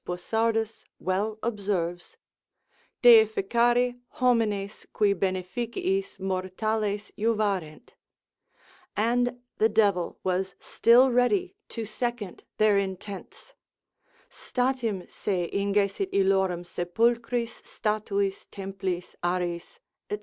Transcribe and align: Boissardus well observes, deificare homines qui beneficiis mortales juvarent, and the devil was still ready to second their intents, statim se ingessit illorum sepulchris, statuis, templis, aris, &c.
Boissardus 0.03 0.83
well 0.99 1.37
observes, 1.43 2.17
deificare 3.03 3.99
homines 4.13 4.87
qui 4.91 5.13
beneficiis 5.13 6.17
mortales 6.19 7.11
juvarent, 7.19 7.93
and 8.97 9.39
the 9.59 9.69
devil 9.69 10.17
was 10.23 10.55
still 10.59 11.11
ready 11.11 11.55
to 11.69 11.85
second 11.85 12.43
their 12.57 12.79
intents, 12.79 13.53
statim 14.27 15.07
se 15.07 15.51
ingessit 15.53 16.11
illorum 16.11 16.63
sepulchris, 16.65 17.61
statuis, 17.61 18.47
templis, 18.49 19.13
aris, 19.23 19.79
&c. 20.11 20.17